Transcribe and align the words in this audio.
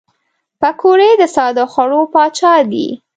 پکورې 0.61 1.09
د 1.21 1.23
ساده 1.35 1.65
خوړو 1.71 2.01
پاچا 2.13 2.53
دي 2.71 2.87